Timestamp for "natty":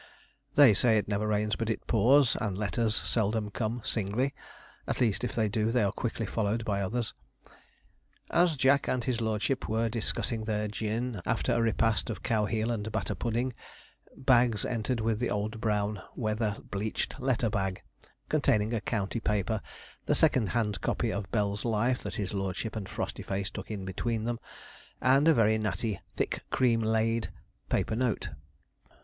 25.59-26.01